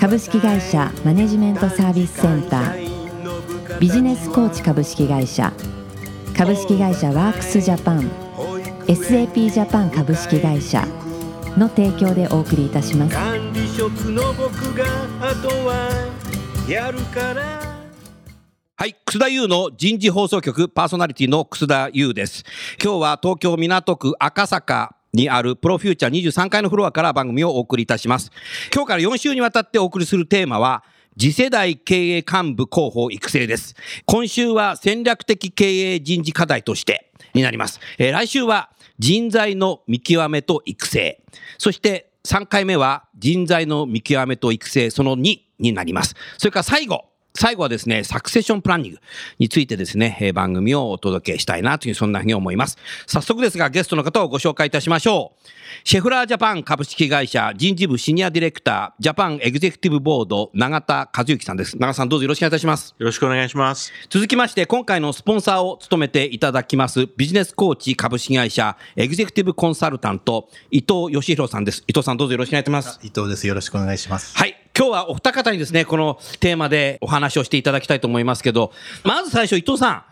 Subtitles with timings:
[0.00, 3.78] 株式会社マネジメントサービスセンター。
[3.78, 5.52] ビジネスコーチ株式会社。
[6.34, 8.10] 株式会社ワークスジャパン。
[8.86, 10.88] SAP ジャパン株式会社。
[11.58, 13.14] の提供でお送りいたします。
[13.14, 14.84] 管理職の僕が
[15.20, 15.90] あとは
[16.66, 17.60] やるから。
[18.76, 18.96] はい。
[19.04, 22.44] 楠田優の人事放送局パーソナリティの楠田優です。
[22.82, 28.30] 今日は東京港区赤坂にあるプロフューチャー23階のフロアから番組をお送りいたします。
[28.74, 30.84] 今日から4週にわたってお送りするテーマは、
[31.18, 33.74] 次世代経営幹部候補育成です。
[34.06, 37.80] 今週は戦略的経営人事課題としてになります。
[37.98, 41.22] えー来週は人材の見極めと育成。
[41.58, 46.14] そして3回目は人材の見極めと育成その2になります。
[46.38, 48.98] それから最後、最後はですね、サクセションプランニング
[49.38, 52.78] についてですね、えー番組をお届けしたいなという、そんなふうに思います。
[53.06, 55.48] 早速ですが、ゲストの方をご紹介いたしましょう。
[55.84, 61.76] シェフラージャパン株式会社人事部シニアディレクター、ジャパンエグゼクティブボード、永田和之さんです。
[61.78, 62.94] 永田さんどうぞよろしくお願いいたします。
[62.98, 63.92] よろしくお願いします。
[64.08, 71.84] 続きまして、今回のスポンサーを務めていただきます、ビジネスコーチ株式会社エグゼクティブコンサルタント、伊藤義弘さんです。
[71.86, 72.98] 伊藤さんどうぞよろしくお願いします。
[73.02, 73.46] 伊藤です。
[73.46, 74.36] よろしくお願いします。
[74.36, 74.69] はい。
[74.76, 78.72] 今日はお二方にですね、このテーマでお話をしていただきたいと思いますけど、
[79.04, 80.04] まず最初、伊藤さん、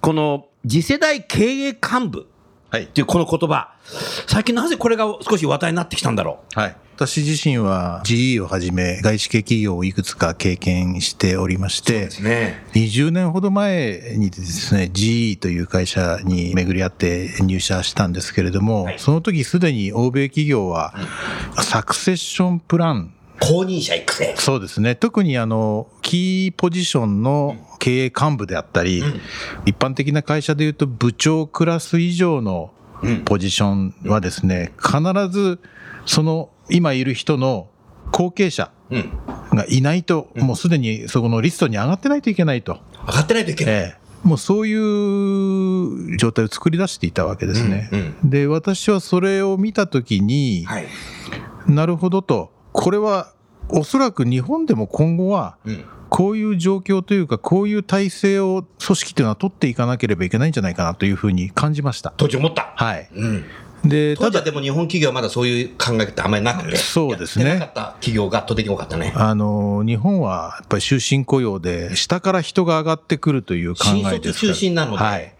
[0.00, 2.26] この次世代経営幹部
[2.70, 2.86] はいっ。
[2.88, 3.72] ていうこの言葉、
[4.26, 6.76] 最近なぜこれが少し話題になってきたんだろはい。
[6.96, 12.22] 私自身は GE をはじめ外資系企業をいくつか経験しておりまして、う。
[12.22, 12.64] ね。
[12.74, 20.94] 20年ほど前にですね、GE という会社に巡り合って入社したんですけれども、その時すでに欧米企業は
[21.60, 24.34] サクセッションプラン公認者育成。
[24.36, 24.94] そうですね。
[24.94, 29.02] 特にあの、キーポジションの経営幹部であったり、
[29.66, 32.70] 一般的な会社でいうと部長クラス以上の
[33.24, 35.58] ポジションはですね、必ず
[36.06, 37.68] その今いる人の
[38.12, 39.10] 後継者うん。
[39.52, 42.80] がいないと、もうすでにそこのリストに上がってないといけないと。
[43.06, 43.74] 上がってないといけない。
[43.74, 47.90] ええもうそういう状態を作り出していたわけですね。
[47.92, 50.86] うんで、私はそれを見たときに、はい。
[51.66, 53.32] なるほどと、これは
[53.68, 55.84] おそらく日本でも今後は、うん。
[56.10, 62.12] こういう状況というか、こういう体制を組織というのは取っていかなければいけないんじゃないかなというふうに感じました。
[62.16, 62.72] 当時思った。
[62.76, 63.08] はい。
[63.14, 63.44] うん。
[63.84, 66.76] で、ただ、当時はでも日本企業はまだそういう考えってあんまりなくて。
[66.76, 69.12] そうですねなかった企業が圧倒的に多かったね。
[69.16, 74.10] あの、日本はやっぱり終身雇用で、下から人が上がってくるという考えですから。
[74.10, 75.34] 新卒中心なのではい。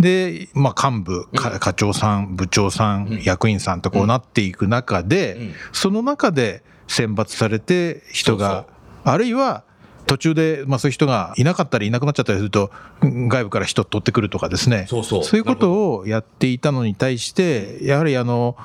[0.00, 8.66] で、まあ、幹部、か課長さん、部長さん、役員さんとこうなっていく中で、んその中で選抜されて人が、
[9.04, 9.64] あるいは
[10.06, 12.70] 途中で、まあ、そういう人がいなかったりいなくなっちゃったりすると、
[13.00, 14.86] うん外部から人取ってくるとかですね。
[14.88, 18.56] そうそういうことをやっていたのに対して、やはりあの、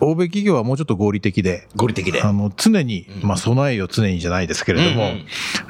[0.00, 2.22] 欧米企業はもうちょっと合理的で、合理的で。
[2.22, 5.12] あの、常に、まあ、備えよ常にじゃないですけれども、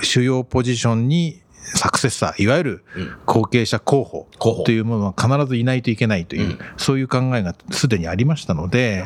[0.03, 1.41] 主要ポジションに
[1.75, 2.85] サクセッサー、いわゆる
[3.25, 4.29] 後継者候補
[4.65, 9.05] というものは必ずいないといけないという、うんそういう考えがすでにありましたので。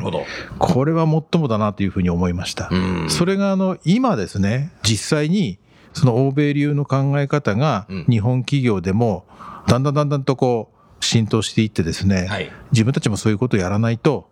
[0.59, 2.69] これはもっともだなというふうに思いました。
[2.71, 5.57] うんそれがあの、今ですね、実際に
[5.93, 9.25] その欧米流の考え方がうん日本企業でも
[9.67, 14.29] だんだんだんだんとこう浸透していってですね、はい自分たちもそういうことをやらないと、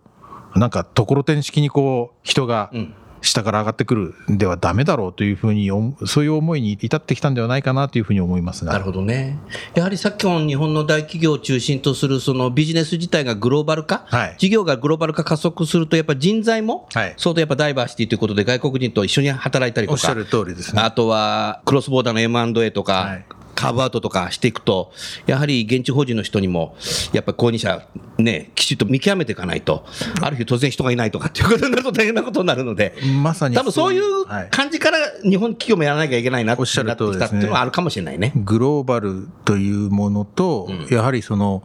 [0.54, 2.94] なんかところてん式にこう人がうん。
[3.22, 5.70] 下から上がってくるんではダメだろうというふうに
[6.06, 8.72] そういう思いに至ってきたんではないかなというふうに思いますが。
[8.72, 9.38] なるほどね。
[9.74, 20.82] やはりさっきの日本の大企業を中心とするそのビジネス自体がグローバル化、はい事業がグローバル化加速すると、やっぱ人材も、はい相当やっぱダイバーシティということで、外国人と一緒に働いたりとかおっしゃる、通りですね。
[20.82, 23.24] あとはクロスボーダーの M&A とか、はい
[23.60, 24.90] カーブアウトとかしていくと、
[25.26, 26.74] やはり現地法人の人にも、
[27.12, 27.86] やっぱり公認者、
[28.16, 29.84] ね、きちっと見極めていかないと、
[30.22, 38.32] ある日突然人がいないとかっていうことになると大変なことになるので、まさに多分そういうはい感じから日本企業もやらなきゃいけないなっておっしゃるなってきたっていうのはあるかもしれないね。
[38.34, 41.62] グローバルというものと、やはりその、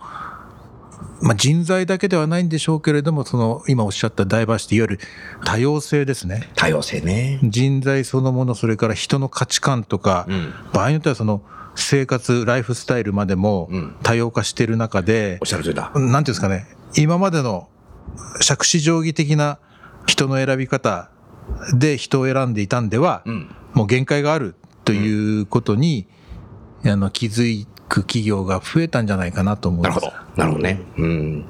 [1.21, 4.99] まあ、人材だけではないんでしょうけれども、その今おっしゃったダイバーシティ、いわゆる
[5.43, 6.49] 多様性ですね。
[6.55, 7.39] 多様性ね。
[7.43, 11.41] 人材そのもの、それから人の価値観とか、うん場合によってはその
[11.75, 15.91] 生活、ライフスタイルまでもうん多様化している中でおっ、しゃる通りだ。
[15.93, 17.69] なんていうんですかね、今までの
[18.41, 19.59] 杓子定規的な
[20.07, 21.09] 人の選び方
[21.73, 23.55] で人を選んでいたんでは、うん。
[23.73, 24.55] もう限界がある
[24.85, 26.07] ということに、
[26.85, 27.45] あの気づ
[27.87, 30.41] く企業が増えたんじゃないかなと思うんですなるほど。
[30.41, 30.81] なるほどね。
[30.97, 31.45] うん。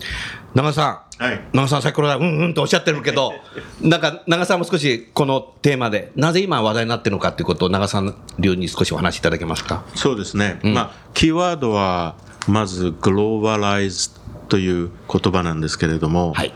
[0.54, 1.06] 長澤さん。
[1.18, 3.34] はい長澤さん、先ほどはうんうんとおっしゃってるけど、
[3.82, 9.84] なんか、長澤さんも少しこのテーマで、なぜ今話題になってるのかということを、長澤さん流に少しお話しいただけますか？
[9.96, 12.16] そうですね、まあ、キーワードは
[12.50, 14.10] まずグローバライズ
[14.48, 16.54] という言葉なんですけれども、はい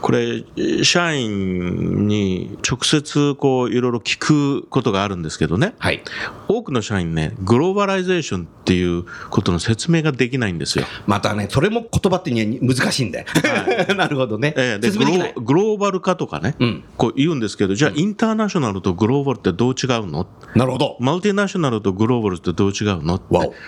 [0.00, 0.44] これ、
[0.82, 6.02] 社員に直接こういろいろ聞くことがあるんですけどね、はい。
[6.48, 10.86] 多くの社員ね、グローバライゼーションっていうことの説明ができないんですよ。
[11.06, 13.26] またね、それも言葉って難しいんで。
[13.94, 14.54] なるほどね。
[14.56, 15.12] ええでグロ
[15.42, 20.26] グローバル化とかね、うんこう言うんですけど、じゃあ、インターナショナルとグローバルってどう違うの？
[20.54, 20.96] なるほど。
[21.00, 23.18] マルティナショナルとグローバルってどう違うの？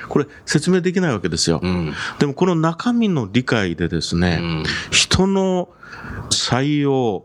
[0.09, 1.59] これ説明できないわけですよ。
[1.59, 5.69] んでもこの中身の理解でですね、ん人の
[6.31, 7.25] 採用、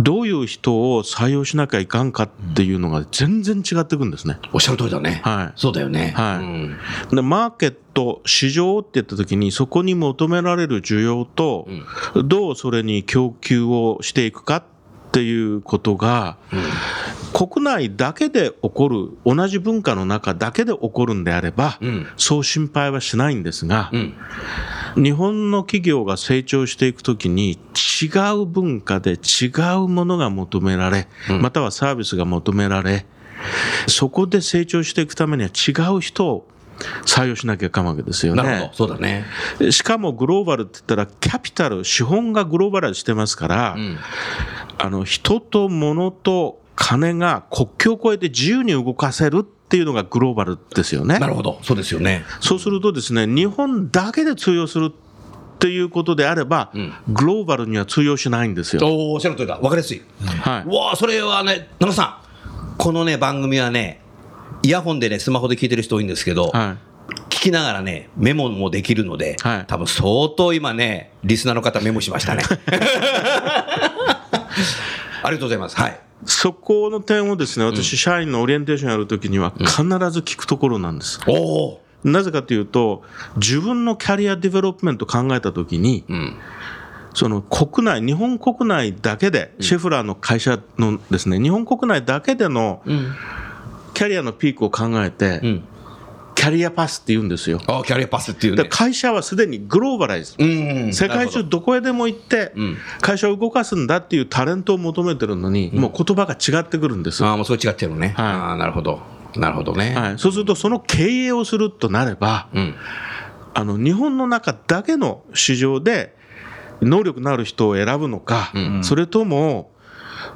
[0.00, 4.38] どういう人を採用しなきゃいかんかっていうのが全然違ってくるんですね。
[4.52, 5.20] おっしゃる通りだね。
[5.24, 6.12] はいそうだよね。
[6.16, 6.44] はい
[7.10, 11.66] うんで、マーケット、市場って言った時にそこに求められる需要と、
[12.24, 14.64] どうそれに供給をしていくかっ
[15.12, 16.36] ていうことが、
[17.32, 24.14] 国内だけで起こる、同じ文化の中だけで起こるんであれば、うんそう心配はしないんですが、うん。
[24.96, 31.06] 日本の企業が成長していくときに違う文化で違うものが求められ、
[31.40, 33.06] またはサービスが求められ、
[33.86, 36.48] そこで成長していくためには違う人を
[37.04, 38.72] 採用しなきゃいかんわけですよねなるほど。。
[38.74, 39.24] そうだね。
[39.70, 43.98] しかもグローバルって言ったらキャピタル、資本がグローバルしてますから、うん。
[44.78, 51.18] あの人と物と金が国境を越えて自由に動かせるっていうのがグローバルですよね。
[51.18, 51.58] なるほど。
[51.62, 52.24] そうですよね。
[52.40, 56.70] そうするとですね、日本だけで通用するっていうことであれば、
[57.08, 58.86] グローバルには通用しないんですよ。
[58.86, 59.58] おおっしゃる通りだ。
[59.58, 60.02] わかりやすい。
[60.24, 64.02] はうわあそれはね、長野さん、このね、番組はね、
[64.62, 66.56] イヤホンでね、スマホで聞いてる人多いんですけど、い。
[66.56, 66.76] はい。
[67.30, 72.42] 聞きながらね、メモもできるので、はい多分相当今ね、リスナーの方メモしましたね。
[75.22, 75.76] ありがとうございます。
[75.76, 76.05] はい。
[76.24, 79.74] そこの点をですね、私、社員のオリエンテーションやるときには必
[80.10, 81.20] ず聞くところなんです。
[81.26, 81.82] おお。
[82.04, 83.02] なぜかというと、
[83.36, 86.36] 自分のキャリアディベロップメント考えたときに、うん。
[87.14, 93.12] その国内、日本国内だけで、シェフラーの会社のですね、日本国内だけでのうん。
[93.94, 95.64] キャリアのピークを考えて、うん。
[96.36, 97.60] キャリアパスって言うんですよ。
[97.66, 98.62] あキャリアパスっていうね。
[98.62, 100.36] で会社はすでにグローバライズ。
[100.38, 100.92] うん。
[100.92, 107.24] 世界中どこへでも行ってん、会社を動かすんだっていうタレントを求めてるのに、もう言葉が違ってくるんです。
[107.24, 108.14] ああ、もうそれ違っちゃうのね。
[108.16, 109.00] はいああ、なるほど。
[109.34, 109.94] なるほどね。
[109.94, 112.74] はい、そうすると、その経営をするとなれば、うん。
[113.54, 116.14] あの日本の中だけの市場で
[116.82, 118.52] 能力のある人を選ぶのか、
[118.82, 119.72] それとも、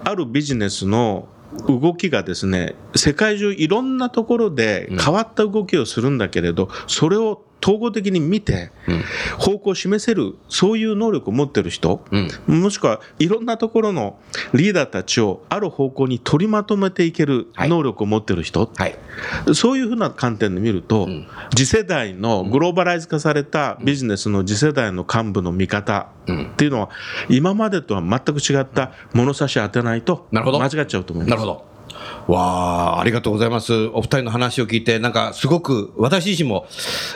[0.04, 1.28] あるビジネスの
[1.66, 8.70] 動きがですね、世界中いろんなところで変わった動きをするんだけれど、それを統合的に見て、
[9.38, 12.04] 方向を示せる、そういう能力を持ってる人、
[12.46, 14.18] もしくはいろんなところの
[14.54, 18.96] リーダーたちをある方向に取りまとめていける能力を持ってる人、はい。
[19.54, 21.08] そういうふうな観点で見ると、
[21.54, 26.90] 次世代のグローバライズ化されたビジネスの次世代の幹部の見方っていうのは、
[27.28, 30.62] 今までとは全く違った物差し当てないとなるほど。
[30.62, 31.30] 間違っちゃうと思います。
[31.30, 31.69] なるほど。
[32.26, 33.72] わあ、ありがとうございます。
[33.92, 36.66] お二人の話を聞いて、なんかすごく私自身も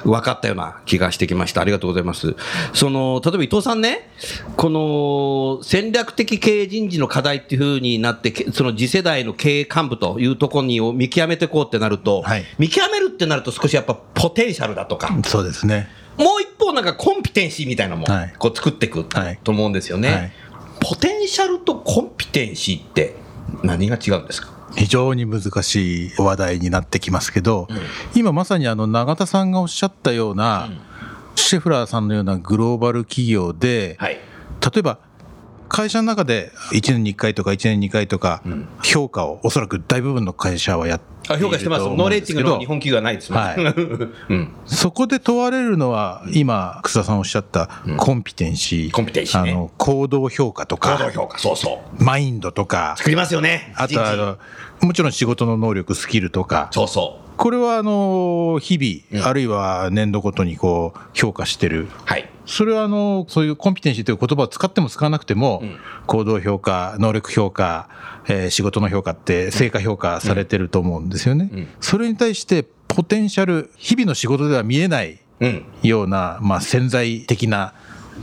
[0.05, 1.61] 分かったような気がしてきました。
[1.61, 2.35] ありがとうございます。
[2.73, 4.11] その、例えば伊藤さんね、
[4.57, 15.89] この戦略的経営人事の課題っていうふうになって、けその次世代の経営幹部というところにを見極めていこうってなると、はい見極めるってなると少しやっぱポテンシャルだとか、そうですね。
[16.17, 20.13] もう一方なんかコンピテンシーみたいなのもはいこう作っていくはいと思うんですよね。
[20.13, 20.33] はい
[20.81, 23.15] ポテンシャルとコンピテンシーって
[23.63, 24.51] 何が違うんですか？
[24.77, 27.69] 非常に難しい話題になってきますけど、
[28.15, 30.69] 今まさにあの永田さんがおっしゃったような、
[31.37, 34.15] シェフラーさんのようなグローバル企業で、はい。
[34.15, 34.99] 例えば
[35.69, 38.43] 会社の中で1年に1回とか1年に2回とか
[38.83, 41.85] 評価をおそらく大部分の会社はやって評価してます。
[41.87, 43.43] ノーレーティングの日本企業はないですもん。
[43.43, 44.53] は いうん。
[44.67, 52.05] そこで問われるのは今草田さんおっしゃったコンピテンシー、コンピテンシーねあの行動評価と行動か評価、そうそう。
[52.05, 53.73] マインドとか作りますよね。
[53.77, 54.39] あとはあの
[54.81, 61.89] もちろん仕事の能力スキルとかそうそこれはあの日々、あるいは年度ごとにこう評価してるう。
[62.05, 62.31] はい。
[62.47, 65.63] それはあのそういうコンピテンシーという言葉を使っても使わなくても、
[66.07, 67.89] 行動評価、能力評価、
[68.29, 71.69] えー仕事の評価って成果評価されてると思うんですよね。
[71.81, 75.65] それに対してポテンシャル、日々の仕事では見えないうん。
[75.83, 77.75] ような、まあ、潜在的な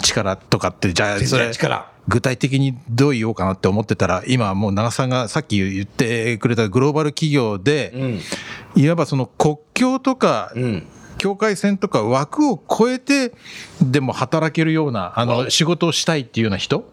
[0.01, 8.19] 力とかって、じゃあ、潜それ、在力具体的にどう言おうかなって思ってたら、今もう長さんがさっき言ってくれたグローバル企業で、
[8.75, 10.51] いわばその国境とか、
[11.17, 13.33] 境界線とか枠を超えて
[13.81, 16.85] でも働けるようなあの仕事をしたいっていうような人、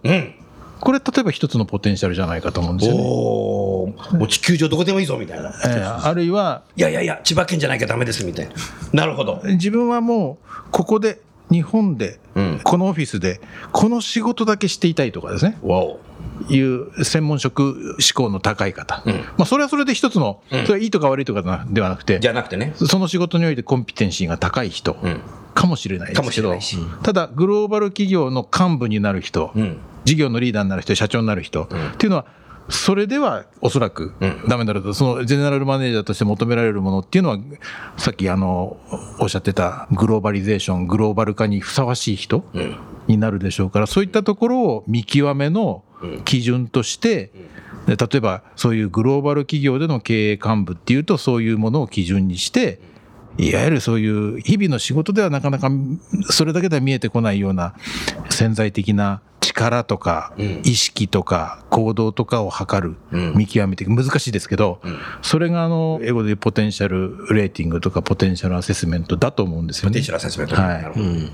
[0.80, 3.02] これ例えば一つのポテンシャルじゃないかと思うんですよね。
[3.02, 5.48] もう地球上どこでもいいぞみたいな。
[5.64, 8.52] えーあるいはいやいやいや、千葉県じゃなきゃダメですみたいな。
[8.92, 9.40] なるほど。
[9.44, 13.40] 自分はもうここで日本で、うんこのオフィスで
[13.72, 16.00] この仕事だけしていたいとかですねわお。
[16.48, 22.74] いう専門職志向の高い方、うんまあ、それはそれで一つの、うんそれはいいとか悪いとかではなくてじゃなくてね。
[22.74, 25.20] その仕事においてコンピテンシーが高い人うん。
[25.54, 27.02] かもしれないでかもすけど、しれないし。
[27.02, 29.78] ただグローバル企業の幹部になる人、うん。
[30.04, 32.26] 事業のリーダーになる人社長になる人、んっていうのは
[32.68, 34.44] それではおそらくうん。
[34.48, 37.38] ダメだろうと、そのゼネラルマネージャーとして求められるものっていうのは、
[37.96, 38.76] さっきあの
[39.18, 42.76] おっしゃってたグローバリゼーション、グローバル化にふさわしい人うん。
[43.06, 45.82] になるでしょうから、そういったところを見極めの
[46.25, 47.32] 基準として、
[47.87, 52.80] で例えばそういうグローバル企業での経営幹部っていうと、そういうものを基準にして、
[53.38, 55.70] いわゆるそういう日々の仕事ではなかなか
[56.28, 57.75] それだけでは見えてこないような
[58.30, 60.60] 潜在的な力とかうん。
[60.64, 63.34] 意識とか行動とかを測る、うん。
[63.36, 63.94] 見極めていく。
[63.94, 64.98] 難しいですけど、ん。
[65.22, 69.90] それがあの英語でポテンシャルレーティングとかポテンシャルアセスメントだと思うんですよね。
[69.90, 70.82] ポテンシャルアセスメント、はい。
[70.82, 71.26] なるほど、ちょ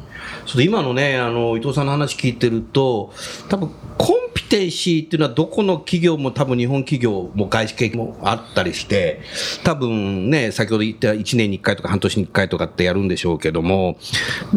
[0.52, 3.12] っと今のね、あの伊藤さんの話聞いてると、
[3.49, 9.21] 多分コンピテンシーっていうのは、どこの企業も、多分日本企業も外資系もあったりして、
[9.62, 13.97] 多分ね、先ほど言った1年に1回とか半年に1回とかってやるんでしょうけども、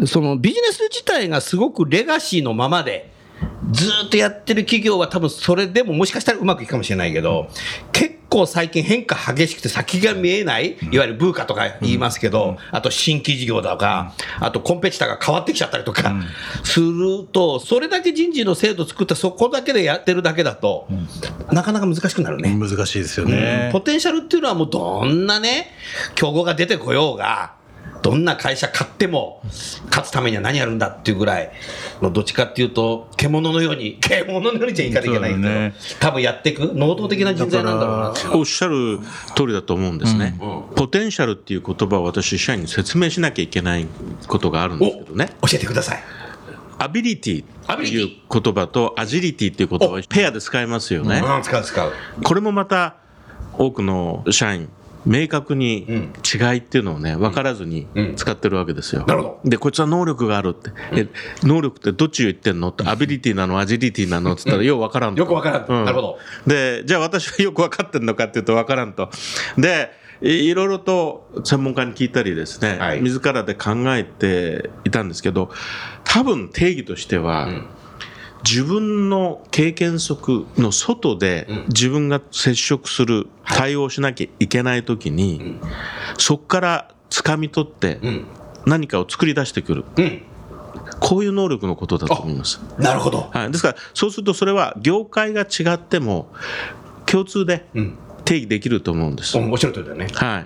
[0.06, 3.12] そのビジネス自体がすごくレガシーのままで、
[3.70, 7.48] ずーっとやってる企業は多分それでももしかしたらうまくいくかもしれないけど、
[7.92, 16.14] 結構最近変化激しくて先が見えない、いわゆるブーカとか言いますけど、あと新規事業とか、あとコンペティターが変わってきちゃったりとか
[16.64, 20.88] すると、それだけ人事の制度作ってそこだけでやってるだけだと、
[21.52, 22.54] なかなか難しくなるね。
[22.54, 23.70] 難しいですよね。
[23.72, 25.72] ポテンシャルっていうのはもうどんなね、
[26.14, 27.57] 競合が出てこようが、
[28.02, 29.40] どんな会社買っても、
[29.88, 31.50] 勝つためには何やるんだっていうぐらい
[32.00, 38.36] の、どっちかっていうと、獣のように、 獣のようにじゃいかないけないけど、ね多分やっていく、能動的な人材なんだろうな。
[38.36, 39.00] おっしゃる
[39.36, 40.38] 通りだと思うんですね。
[40.76, 43.86] ポテンシャルっていう言葉を私、社員に説明しなきゃいけない
[44.26, 45.30] ことがあるんですけどね。
[45.42, 46.02] 教えてください。
[46.80, 51.20] アビリティってアビリいう言葉とアジリティっていう言葉をペアで使いますよね。
[51.24, 51.92] うん、使う使う。
[52.22, 52.96] これもまた
[53.58, 54.68] 多くの社員、
[55.08, 58.14] 明確に違いっていうのをね、分からずにうん。
[58.14, 59.04] 使ってるわけですよ。
[59.06, 60.70] なるほで、こいつは能力があるって。
[60.92, 61.08] え
[61.42, 64.34] 能力ってどっちを言ってんのって、アビリティなの、アジリティなの？
[64.34, 65.20] って言ったら、よう分からんと。
[65.20, 65.72] よくわからんと。
[65.72, 66.18] うなるほど。
[66.46, 69.10] で、じゃあ私はよく分かってんのかっていうと分からんと。
[69.56, 73.00] で、いいろいろと専門家に聞いたりですね、はい。
[73.00, 75.50] 自らで考えていたんですけど、
[76.04, 77.66] 多分定義としては、ん
[78.44, 85.60] 自分の経験則の外でうん自分が接触する、対応しなきゃいけないときに、ん
[86.18, 88.24] そこから掴み取ってうん。
[88.66, 89.84] 何かを作り出してくる。
[89.96, 90.22] うん。
[91.00, 92.60] こういう能力のことだと思います。
[92.78, 93.30] なるほど。
[93.32, 96.28] はい、ですから、そうするとそれは業界が違っても
[97.06, 97.98] 共通でうん。
[98.24, 99.38] 定義できると思うんです。
[99.38, 100.08] 面白いとだよね。
[100.12, 100.44] は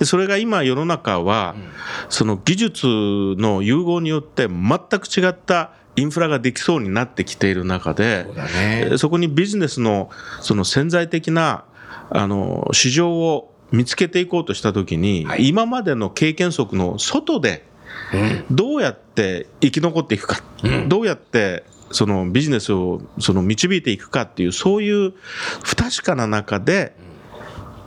[0.00, 1.56] いそれが今世の中は、
[2.08, 8.26] その技術の融合によって全く違ったインフラができそうになってきている中で
[8.96, 10.08] そそこにビジネスの
[10.40, 11.64] その潜在的な
[12.10, 15.48] あの市場を見つけていこうとしたときに、はい。
[15.48, 17.64] 今までの経験則の外で
[18.50, 20.88] どうやって生き残っていくか、うん。
[20.88, 25.12] どうやってそのビジネスをその導いていくかっていうそういう
[25.64, 26.94] 不確かな中で、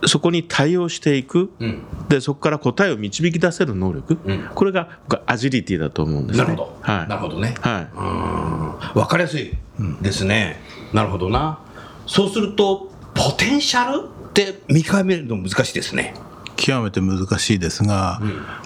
[0.06, 1.82] そこに対応していく、うん。
[2.08, 6.44] でそこから答えを導き出せる能力、うんこれが僕はアジリティだと思うんですね。
[6.44, 6.78] なるほど。
[6.80, 7.54] はいなるほどね。
[7.60, 9.52] はわかりやすい
[10.00, 10.60] ですね、
[10.92, 11.60] なるほどな。
[12.06, 16.14] そうすると、ポテンシャルって見極めるの難しいですね。
[16.56, 18.20] 極めて難しいですが、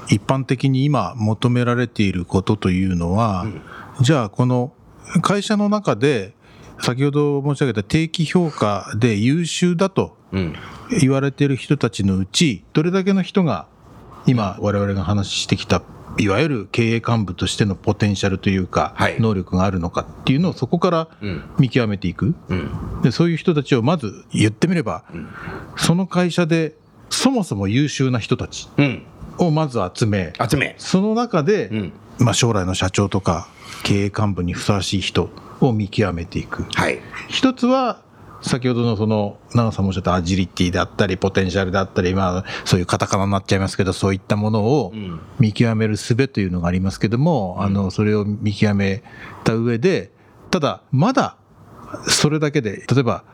[0.08, 3.46] 一般的に今求められていることというのは、
[4.00, 4.72] じゃあこの
[5.22, 6.34] 会社の中で
[6.80, 10.17] 先ほど申し上げた定期評価で優秀だとうん。
[11.00, 13.66] 言われている人たちのうちどれだけの人が
[14.26, 15.82] 今我々が話してきた
[16.18, 23.02] いわゆる経営幹部としてのポテンシャルというか、はい能力があるのかっていうのをそこからうん見極めていく、うん。
[23.02, 25.04] でそういう人たちをまず言ってみれば、
[25.76, 26.74] その会社で
[27.10, 29.02] そもそも優秀な人たちうん。
[29.38, 30.74] をまず集め集め。
[30.78, 31.92] その中で、うん。
[32.18, 33.48] まあ、将来の社長とか
[33.84, 35.30] 経営幹部にふさわしい人
[35.60, 36.98] を見極めていくはい。
[37.28, 38.02] 一つは
[38.42, 45.20] 先ほどのその長さんもおっしゃったアジリティであったりポテンシャルであったり、まあ、そういうカタカナになっちゃいますけどそういったものをん。
[45.38, 49.02] 見極める術というのがありますけども、あのそれを見極め
[49.44, 50.12] た上で
[50.50, 51.36] ただまだ
[52.06, 53.24] それだけで、例えば、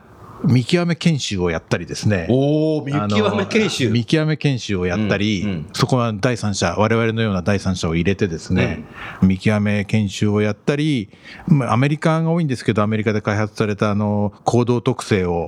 [0.47, 2.27] 見極め研修をやったりですね。
[2.29, 3.89] おお見極め研修。
[3.89, 5.69] 見極め研修をやったり、うんうん。
[5.73, 8.83] そこは第三者、我々のような第三者を入れてですね、
[9.21, 11.09] 見極め研修をやったり、
[11.47, 15.47] まあアメリカが多いんですけど、アメリカで開発されたあの行動特性を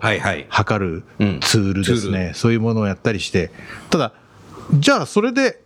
[0.50, 1.40] 測るうん。
[1.42, 3.52] ツールですね、そういうものをやったりして、
[3.90, 4.14] ただ、
[4.74, 5.62] じゃあそれで、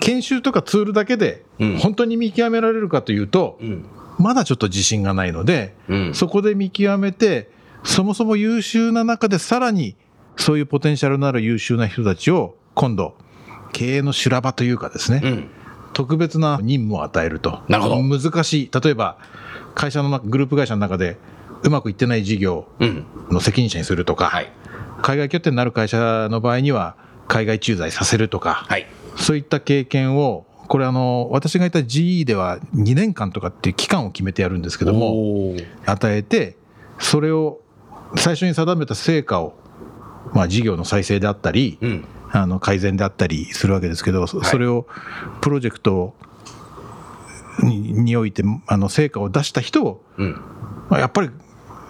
[0.00, 1.78] 研修とかツールだけでうん。
[1.78, 3.84] 本当に見極められるかというと、うん。
[4.18, 6.14] まだちょっと自信がないので、うん。
[6.14, 7.50] そこで見極めて、
[7.86, 9.96] そもそも優秀な中でさらに
[10.36, 13.16] そういうポテンシャルのある優秀な人たちを今度、
[13.72, 15.48] 経営の修羅場というかですね、うん。
[15.94, 17.62] 特別な任務を与えると。
[17.68, 18.02] なるほど。
[18.02, 18.70] 難しい。
[18.70, 19.16] 例えば、
[19.74, 21.16] 会社の中、グループ会社の中で
[21.62, 23.06] うまくいってない事業うん。
[23.30, 24.52] の責任者にするとか、はい。
[25.00, 26.96] 海外拠点になる会社の場合には
[27.28, 28.86] 海外駐在させるとか、はい。
[29.16, 35.54] そういった経験を、これあの、私がいた GE では2年間とかっていう期間を決めてやるんですけども、
[35.86, 36.56] 与えて、
[36.98, 37.60] それを
[38.16, 39.54] 最初に定めた成果を、
[40.32, 42.04] まあ、事業の再生であったり、うん。
[42.32, 44.50] あの改善であったりするわけですけど、そはい。
[44.50, 44.86] それを
[45.40, 46.14] プロジェクト
[47.62, 50.32] ににおいてあの成果を出した人を、うん。
[50.90, 51.30] まあ、やっぱり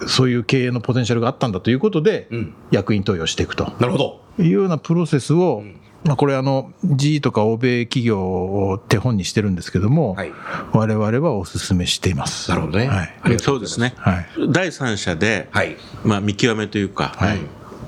[0.06, 2.54] そういう経営のポテンシャルがあったんだということで、うん。
[2.70, 3.72] 役員登用していくと。
[3.80, 4.20] なるほど。
[4.38, 5.80] いうようなプロセスを、ん。
[6.04, 10.32] まあ、これあの GE とか欧米企業を手本にしてるんですけども、はい。
[10.72, 12.50] 我々はお勧めしています。
[12.50, 12.86] なるほどね。
[12.86, 13.38] はい。
[13.40, 13.94] そうですね。
[13.96, 14.26] はい。
[14.50, 15.76] 第三者で、はい。
[16.04, 17.38] まあ、見極めというか、はい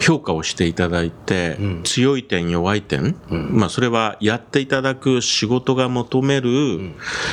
[0.00, 1.82] 評価をしていただいて、うん。
[1.82, 3.50] 強い点、弱い点、うん。
[3.52, 6.48] まあ、それはやっていただく仕事が求める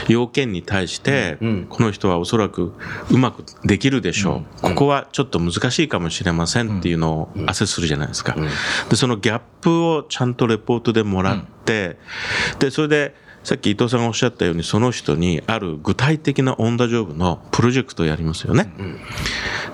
[0.07, 1.65] 要件に対して、うん。
[1.69, 2.73] この人はおそらく
[3.11, 8.35] うまくできるでしょう、ここはちょっと難しいかもしれませんっていうのをアセスするじゃないですか。
[8.89, 11.97] でそのギャップをちゃんとレポートでもらって、
[12.59, 18.73] でそれでさっき伊藤さんがおっしゃったようにその人にある具体的なオンダジョブのプロジェクトをやりますよね。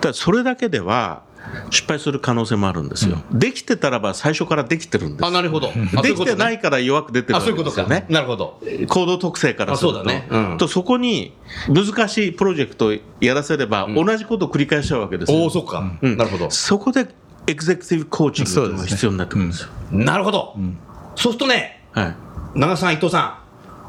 [0.01, 1.23] ただそれだけでは
[1.69, 3.17] 失敗する可能性もあるんですよ。
[3.31, 5.31] できてたらば最初からできてるんですあ。
[5.31, 5.71] なるほど。
[6.01, 7.83] できてないいから弱く出てるわけあそういうことか。
[7.83, 8.05] ですよね。
[8.09, 8.59] なるほど。
[8.87, 10.27] 行動特性からするとあそうだね。
[10.29, 10.57] うん。
[10.57, 11.33] とそこに
[11.67, 15.37] 難しいプロジェクトをやらせれば同じことを繰り返しちゃうわけですよ。
[15.39, 15.97] おおそっか。
[16.01, 16.17] うん。
[16.17, 16.49] なるほど。
[16.51, 17.07] そこで
[17.47, 19.69] エグゼクティブコーチングが必要になってくるんですよ。
[19.91, 20.55] なるほど。
[21.15, 22.15] そうするとねはい。
[22.55, 23.41] 長さん伊藤さ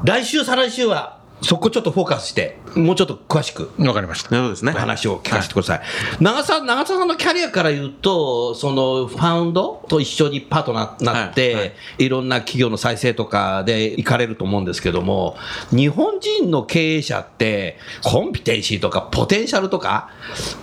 [0.03, 4.31] ん来週再来週はそこちょっとフォーカスしてもうちょっと詳しくわかりました。
[4.31, 4.73] なるほどですね。
[4.75, 5.81] お話を聞かせてください。
[6.19, 15.37] 長澤、長澤さんのキャリアから言うと、そのファウンドと一緒にパートナーになって、はいいろんな企業の再生とかで行かれると思うんですけども、
[15.71, 20.09] 日本人の経営者って、コンピテンシーとかポテンシャルとか、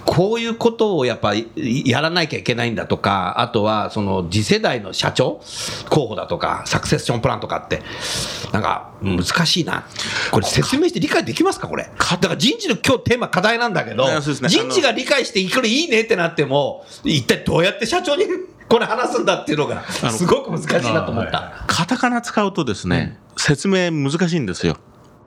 [0.05, 1.49] こういうことをやっぱり
[1.87, 5.41] やらなきゃいけないんだとか、あとはその次世代の社長
[5.89, 7.83] 候補だとか、サクセッションプランとかって、
[8.53, 9.85] なんか難しいな。
[10.31, 11.85] これ説明して理解できますかこれ。
[11.85, 18.25] だから人事の今日テーマ課題なんだけど人事が理解してこれいいねってなっても、一体どうやって社長に
[18.69, 21.65] これ話すんだっていうのが、のすごく難しいなと思った。
[21.67, 24.77] カタカナ使うとですね、説明難しいんですよ。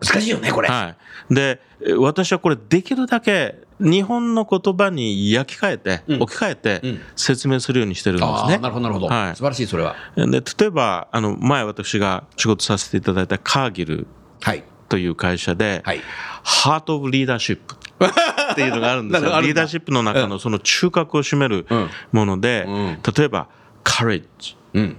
[0.02, 0.70] 難しいよね、これ。
[0.70, 0.96] は
[1.30, 1.34] い。
[1.34, 8.58] で、え私はこれできるだけ日本の言葉に焼き換えて、うん置き換えてうん説明するようにしてるんですね。
[8.60, 9.08] なるほど、なるほど。
[9.08, 9.96] はい素晴らしい、それは。
[10.16, 14.08] で例えばあの前私が仕事させていただいたカーギル
[14.42, 14.64] はい。
[14.94, 16.02] という会社で、はい。
[16.44, 19.42] ハート・オブ・リーダーシップっていうのがあるんですよ。
[19.42, 23.48] リーダーシップの中のその中核を占めるうんもので、うん例えば、
[23.84, 24.98] カレッジ、うん。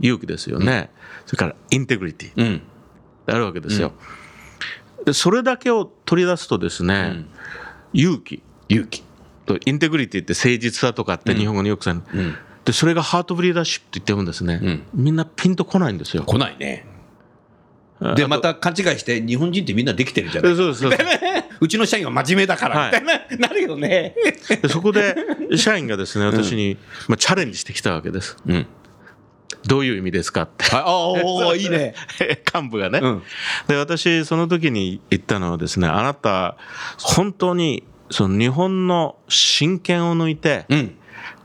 [0.00, 0.90] 勇気ですよね。
[1.26, 2.62] それから、インテグリティうん。
[3.26, 3.92] あるわけですよ。
[5.04, 7.28] でそれだけを取り出すとですね、ん
[7.92, 9.04] 勇気勇気。
[9.44, 12.34] とインテグリティって誠実さとかって日本語によくさ、うん。
[12.64, 16.22] でそれがハート・オブ・リーダーシップって言ってもですね、うんみんなピンとこないんですよ。
[16.22, 16.93] 来ないね。
[18.14, 20.92] で、また勘違いして、日本人ってみんなできてるじゃないでそうそう
[21.60, 24.14] うちの社員は真面目だから、はいみたいな、 なるよね。
[24.60, 25.16] でそこで
[25.56, 26.76] 社員がですね私に、
[27.08, 28.36] まあ、チャレンジしてきたわけです。
[28.46, 28.66] うん。
[29.66, 30.64] どういう意味ですかって。
[30.72, 31.94] ああ、 いいね。
[32.54, 33.22] 幹部がね、うん
[33.68, 36.56] で私その時に言ったのはですねあなた
[36.98, 40.96] 本当にその日本の真剣を抜いてうん。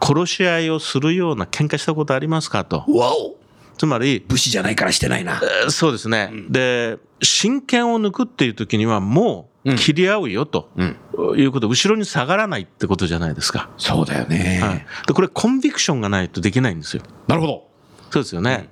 [0.02, 3.38] 殺し合いをするような喧嘩したことありますかとわお
[3.79, 5.41] つまり武士じゃないからしてないな。
[5.41, 10.97] えーそうですね、で真剣を抜くっていう時にはもう切り合うよと、うん。
[11.37, 14.59] いうこと後ろに下がらないってことじゃないですか、そうだよね。
[14.61, 17.03] はい、でこれコンビクションがないとできないんですよ。
[17.27, 17.67] なるほど。
[18.11, 18.69] そうですよね、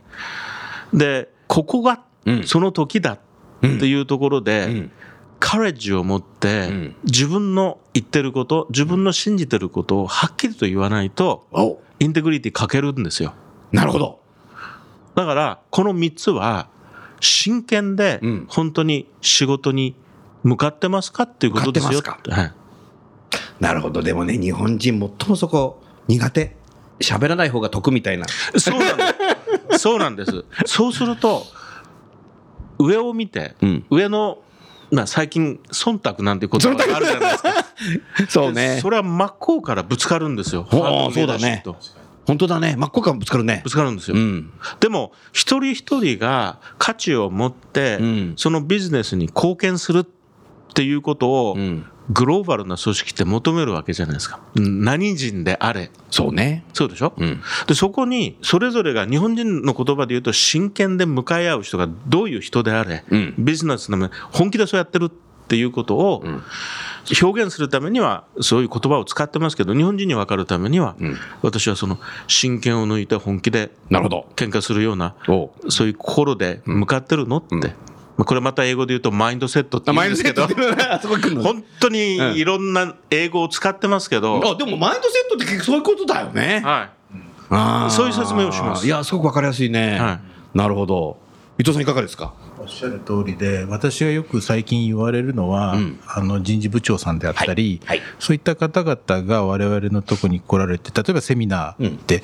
[0.94, 2.44] でここがうん。
[2.44, 3.20] その時だっ
[3.62, 4.92] ていうところで、うん。
[5.40, 6.96] カレッジを持ってん。
[7.06, 11.80] 自分の言ってること自分の信じてることをはっきりと言わないとお。
[12.00, 13.34] インテグリティ欠けるんですよ。
[13.72, 14.20] なるほど。
[15.18, 16.70] だからこの3つは
[17.20, 19.96] 真剣でうん本当に仕事に
[20.44, 22.54] 向かってますかっていうことですよ向かってはい
[23.60, 24.02] なるほど。
[24.02, 26.56] でもね、日本人最もそこ苦手。
[27.00, 28.26] 喋らない方が得みたいな。
[28.58, 29.04] そうなんで
[29.72, 29.78] す。
[29.80, 30.46] そうなんです。
[30.66, 31.46] そうすると、
[32.80, 34.40] 上を見て、うん上の、
[34.92, 37.50] まあ、最近、忖度なんて言葉があるじゃないですか。
[38.30, 38.90] そうねそ。
[38.90, 40.64] れは真っ向からぶつかるんですよ。
[40.64, 41.64] ほうハー
[42.28, 42.76] 本当だね。
[42.78, 43.70] 真っ向からぶつかるねぶ。
[43.70, 44.18] つかるんですよ。
[44.18, 44.52] うん。
[44.82, 50.06] でも、一人一人が価値を持って、うんそのビジネスに貢献するっ
[50.74, 51.86] ていうことを、うん。
[52.10, 54.40] グローバルな組織って求めるわけじゃないですか。
[54.56, 55.90] うん何人であれ。
[56.10, 56.64] そうね。
[56.74, 57.42] そうでしょ、うん。
[57.68, 65.12] で、そこに、それぞれが日本人の言葉で言うと、真剣で向かい合う人がどういう人であれ、うんビジネスの本気でそうやってる
[65.48, 66.44] っていうことをん
[67.22, 74.28] 表現するためには、そういう言葉を使ってますけど、日本人に分かるためには、ん私はその真剣を抜いて本気でなるほど。
[74.36, 77.74] 喧嘩するような、おそういう心で向かってるのって。
[78.18, 86.62] まあこれまた英語で言うとマインドセットって言うんですけど、本当にいろんな英語を使ってますけど、あ、でもマインドセットって結局そういうことだよね。
[86.66, 86.90] はい。
[87.50, 90.00] あーそういう説明をしますいや、すごくわかりやすいね。
[90.00, 90.20] は
[90.54, 91.18] なるほど。
[91.60, 92.34] 伊藤さんいかがですか？
[92.44, 96.00] おっしゃる通りで、私がよく最近言われるのは、うん。
[96.08, 97.98] あの人事部長さんであったり、はい。
[98.00, 98.08] はい。
[98.20, 102.22] そういった方々が我々のとこに来られて、例えばセミナーって、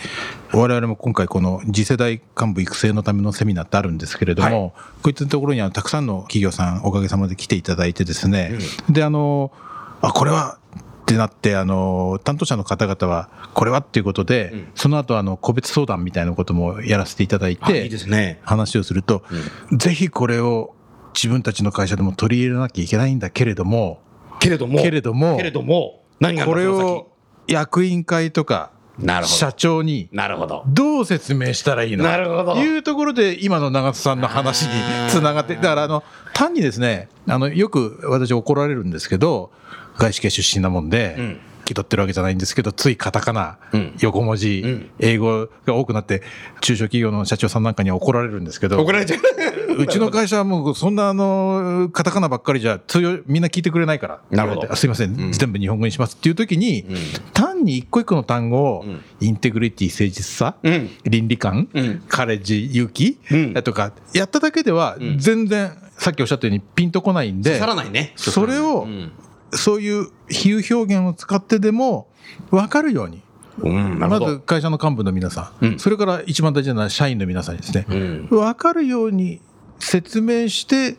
[0.51, 8.57] 我々も今回、この次世代幹部育成のためのセミナーってあるんですけれども、こういったところにはたくさんの企業さん、おかげさまで来ていただいてですね、
[8.89, 9.51] で、あの、
[10.01, 10.57] あ、これは、
[11.13, 18.39] ってなって、あの、担当者の方々は、これはっていうことで、その後、あの、個別相談みたいなこともやらせていただいて、あいいですね。
[18.43, 19.23] 話をすると、
[19.71, 20.75] ぜひこれを
[21.13, 24.01] 自分たちの会社でも取り入れなきゃいけないんだけれども、
[24.39, 24.81] けれども。
[24.81, 26.03] けれどもけれども。
[26.45, 27.11] これを
[27.47, 30.63] 役員会とかなるほど社長に先なるほど。
[30.67, 34.69] どう説明したらいいのなるほどというところで今の長津さんの話に
[35.09, 39.51] つながってだからあの単にですねあのよく私怒られるんですけど
[39.97, 41.39] 外資系出身なもんで、ん。
[41.65, 43.95] 気取ってるわけじゃないんですけどついカタカナ、うん。
[44.01, 44.89] 横文字、ん。
[44.99, 46.21] 英語が多くなって
[46.61, 49.19] 中小企業の社長さんなんかには怒られるんですけど怒られちゃう。
[49.75, 54.75] うちの会社はもうそんなあのカタカナばっかりじゃ通用みんな聞いてくれないからなるほど。
[54.75, 56.85] すいません、全部日本語にしますっていう時に、
[57.33, 59.01] 単に一個一個の単語を、ん。
[59.19, 60.89] インテグリティ誠実さ、うん。
[61.05, 62.03] 倫理観、うん。
[62.07, 63.53] カレッジ勇気、うん。
[63.63, 68.13] とかやっただけでは全然、さっきおっしゃったようにピンとこないんで刺さらないね。
[68.15, 69.11] それを、ん
[69.57, 72.07] そういう比喩表現を使ってでも
[72.51, 73.21] 分かるように。
[73.59, 74.19] うん、ま。
[74.19, 75.79] ず会社の幹部の皆さん、うん。
[75.79, 78.27] それから一番大事なのは社員の皆さんにですね、うん。
[78.29, 79.41] 分かるように
[79.79, 80.97] 説明して、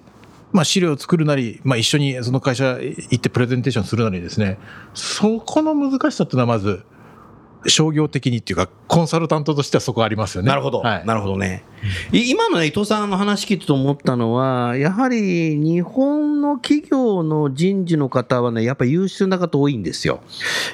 [0.53, 4.59] まあ、資料を作るなり、まあ、一緒にその会社行ってプレゼンテーションするなりですね、
[4.95, 6.85] そこの難しさっていうのはまず、
[7.67, 10.49] 商業的にっていうか、コンサルタントとしてはそこありますよね。
[10.49, 11.65] なるほど、はい、なるほどね。
[12.13, 20.21] い今のね伊藤さんの話聞いてて思ったのは、やはり日本の企業の人事の方はね、やっぱり優秀な方多いんですよ。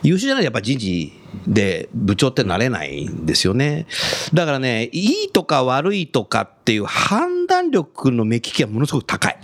[0.02, 1.12] 優秀じゃないとやっぱ人事
[1.46, 3.86] で部長ってなれないんですよね。
[4.34, 9.38] だからね、いいとか悪いとかっていう判断力の目利きはものすごく高い。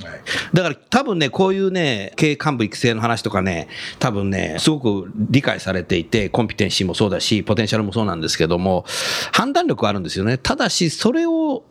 [0.52, 3.68] だから多分ね、こういうね、経営幹部育成の話とかね、
[3.98, 8.84] 多分ね、すごく理解されていて、コンピテンシーもそうだし、ポテンシャルもそうなんですけども、
[9.32, 10.38] 判断力はあるんですよね。
[10.38, 11.64] ただし、それを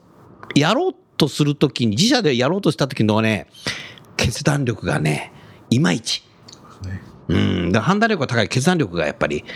[0.56, 3.48] やろうとするときに、自社でやろうとしたときのね、
[4.18, 5.32] 決断力がね、
[5.70, 6.24] いまいち。
[7.28, 9.50] うん、だ判断力が高い、決断力がやっぱり、だか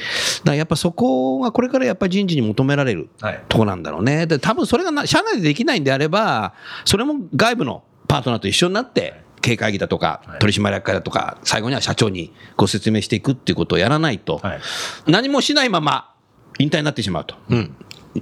[0.45, 3.43] らやっぱそこがこれからやっぱり人事に求められるはい。
[3.47, 4.25] とこなんだろうね。
[4.27, 6.53] で、多分それがな社内でできないんであれば、
[6.85, 14.59] それも外部のパートナーと一緒になって、経営会議だとか、取締役会だとか、最後には社長にご説明していくっていうことをやらないと、はい。
[15.07, 16.13] 何もしないまま
[16.59, 17.35] 引退になってしまうと。
[17.49, 17.75] うん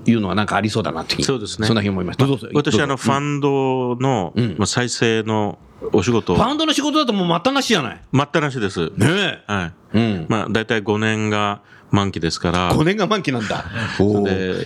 [0.06, 2.26] いうのはなんかありそうだなってそうですねそんなふうに思いました。
[2.54, 5.58] 私、あの、ファンドの、うんまあ、再生の
[5.93, 8.02] お仕事をファンドの仕事だともう待ったなしじゃない？
[8.12, 8.91] 待ったなしです。
[8.97, 9.73] ねはい。
[9.93, 9.97] え。
[9.97, 10.26] うん。
[10.28, 13.63] まあ、大体5年が満期ですから、5年が満期なんだ。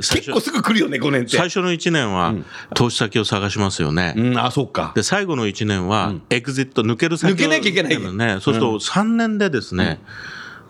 [0.01, 1.37] 結構すぐ来るよね、5年って。
[1.37, 2.33] 最初の1年は
[2.73, 4.13] 投資先を探しますよね。
[4.17, 4.91] うん、あ、そうか。
[4.95, 8.39] で、最後の1年は、エグジット、抜ける先を抜けなきゃいけないね。
[8.41, 9.99] そうすると、3年でですね、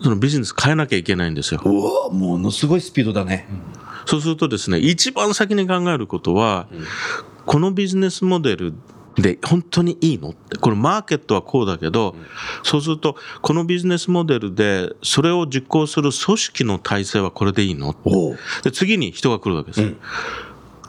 [0.02, 1.60] そのビジネス変えなきゃいけないんですよ。
[1.64, 3.48] うわものすごいスピードだね。
[4.06, 6.66] そうするとですね、一番先に考えることは、
[7.46, 8.74] このビジネスモデル
[9.16, 10.30] で本当にいいの？
[10.30, 10.56] って。
[10.56, 12.16] これマーケットはこうだけど、
[12.62, 17.94] そうすると、このビジネスモデルで、それを実行する組織の体制はこれでいいの？
[18.04, 19.94] おで、次に人が来るわけです。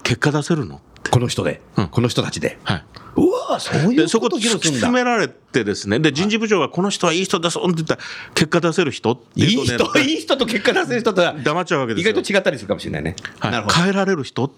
[0.04, 0.82] 結果出せるの？
[1.13, 2.58] この人で、うんこの人たちで。
[2.63, 2.84] はい。
[3.15, 4.91] うわそういで、うこそこと突き議論するんだ詰。
[4.91, 8.02] められてですね、で、人事部長がこの人はいい人ですって言ったら、
[8.34, 12.12] 結果出せる人っていいいうとね人、いい人と結果出せる人とは、黙っちゃうわけですよ。
[12.12, 13.15] 意外と違ったりするかもしれないね。
[13.41, 13.67] なるほど。
[13.67, 14.52] だかはい、変えられる人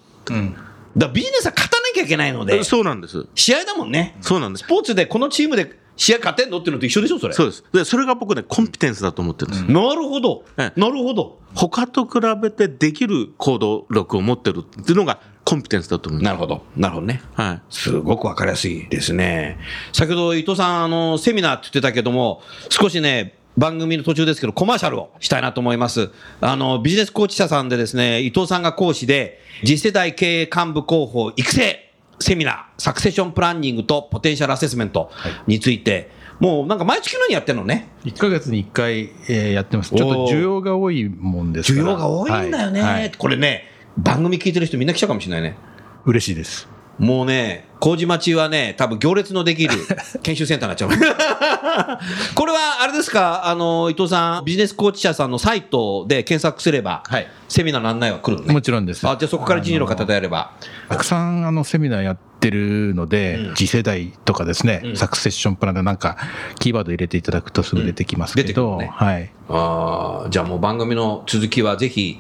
[0.96, 3.28] らビジネスは勝たなきゃいけないので、そうなんです。
[3.36, 4.16] 試合だもんね。
[4.22, 4.70] そうなんですス。
[4.70, 7.34] ポーツでこのチームで試合勝てんのっていうのと一緒でしょ、それ。
[7.34, 7.64] そうです。
[7.74, 9.64] で、それが僕ね、コンピテンスだと思ってるんです。
[9.66, 10.46] なるほど。
[10.58, 11.40] えなるほど。
[11.54, 16.26] 他と比べてできる行動力を持ってるっていうのがコンピテンスだと思うんです。
[16.26, 16.64] なるほど。
[16.76, 17.22] なるほどね。
[17.36, 17.62] はい。
[17.70, 19.60] すごくわかりやすいですね。
[19.94, 26.10] 先ほど伊藤さん、あの、セミナーって言ってたけども、少しね、番組の途中ですけど、コマーシャルをしたいなと思います。
[26.42, 35.12] あの、ビジネスコーチ社さんでですね、伊藤さんが講師で、次世代経営幹部候補育成セミナー、サクセションプランニングとポテンシャルアセスメント
[35.48, 39.96] について、もうなんか毎月のようにやってるのね？1ヶ月に1回、えーやってます。
[39.96, 41.88] ちょっと需要が多いもんですから。
[41.88, 42.82] 需要が多いんだよね。
[42.82, 45.58] はいはいこれね、番組聞いてる人みんな来ちゃうかもしれないね。
[46.06, 46.68] 嬉しいです。
[46.98, 49.74] もうね、麹町はね、多分行列のできる
[50.24, 52.00] 研修センターになっちゃう。
[52.36, 58.54] これはあれですか、あの、伊藤さん、ビジネスコーチ社さんのサイトで検索すれば、はいセミナーの案内は来るのね。
[58.54, 59.06] もちろんです。
[59.08, 60.52] あ、じゃあそこから人事の方であれば。
[60.90, 66.18] たくさんあのセミナーやってるので、うん次世代とかですね、うんサクセッションプランでなんか
[66.60, 69.32] キーワード入れていただくとすぐ出てきますけど、うん出てくるはい。
[69.50, 72.20] あーじゃあもう番組の続きはぜひ、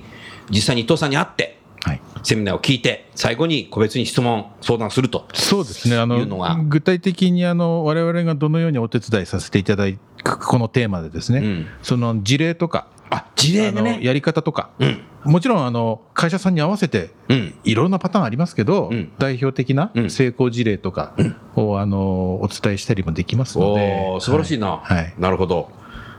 [0.49, 2.01] 実際に伊藤さんに会って、はい。
[2.23, 5.27] セミナーを聞いて、最後に個別に質問、相談すると。
[5.33, 5.95] そうですね。
[5.95, 9.85] あいうの具体的にあの、我々がどのようにお手伝いさせていただ
[10.23, 13.91] く、このテーマでですね、うんその事例とか、あ、事例でね。
[13.91, 15.03] あのやり方とか、うん。
[15.25, 17.53] もちろんあの、会社さんに合わせて、うん。
[17.63, 21.13] いろんなパターンありますけど、うん代表的なうん成功事例とか
[21.55, 24.77] を、あのお伝えしたりもできますので素晴らしいな。
[24.77, 25.69] はいなるほど。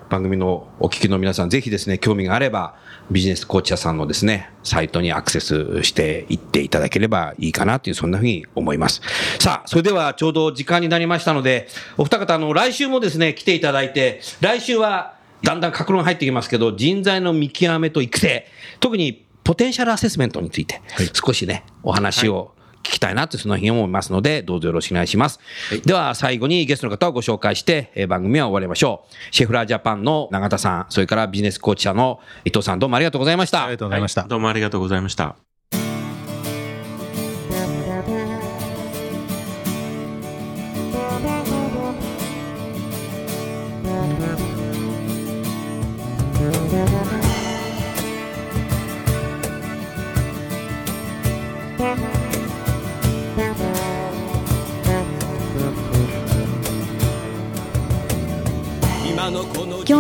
[0.09, 2.75] 番組のお聞きの皆さん、ぜひですね、興味があれば、
[3.11, 9.01] ビジネスコーチ社さんのですね、サイトにアクセスしていっていただければいいかなという、そんなふうに思います。
[9.40, 18.47] さあ、それではちょうど時間になりましたので、お二方、あの、来週もですね、来ていただいて、来週はだんだん格論入ってきますけど、人材の見極めと育成、
[18.81, 22.56] 特にポテンシャルアセスメントについて、少しね、お話を、聞
[22.90, 25.40] きたいなとその日に思いますので、どうぞよろしくお願いします。
[25.85, 29.35] では、最後にゲストの方をご紹介して、えー番組は終わりましょう。
[29.35, 33.64] シェフラージャパンの永田さん、それからビジネスコーチ社の伊藤さん、どうもありがとうございました。
[33.64, 34.22] ありがとうございました。
[34.22, 35.45] どうもありがとうございました。